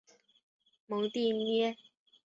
[0.87, 1.77] 蒙蒂涅。